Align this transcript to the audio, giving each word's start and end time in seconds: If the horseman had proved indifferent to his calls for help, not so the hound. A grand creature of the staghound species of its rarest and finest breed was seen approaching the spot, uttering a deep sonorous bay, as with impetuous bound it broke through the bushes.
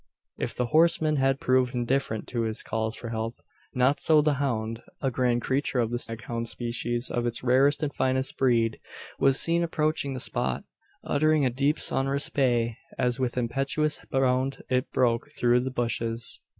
If 0.39 0.55
the 0.55 0.65
horseman 0.73 1.17
had 1.17 1.39
proved 1.39 1.75
indifferent 1.75 2.27
to 2.29 2.41
his 2.41 2.63
calls 2.63 2.95
for 2.95 3.09
help, 3.09 3.35
not 3.75 3.99
so 3.99 4.19
the 4.19 4.33
hound. 4.41 4.81
A 4.99 5.11
grand 5.11 5.43
creature 5.43 5.77
of 5.79 5.91
the 5.91 5.99
staghound 5.99 6.47
species 6.49 7.11
of 7.11 7.27
its 7.27 7.43
rarest 7.43 7.83
and 7.83 7.93
finest 7.93 8.35
breed 8.35 8.79
was 9.19 9.39
seen 9.39 9.61
approaching 9.61 10.15
the 10.15 10.19
spot, 10.19 10.63
uttering 11.03 11.45
a 11.45 11.51
deep 11.51 11.79
sonorous 11.79 12.31
bay, 12.31 12.79
as 12.97 13.19
with 13.19 13.37
impetuous 13.37 14.03
bound 14.09 14.63
it 14.69 14.91
broke 14.91 15.29
through 15.29 15.59
the 15.59 15.69
bushes. 15.69 16.39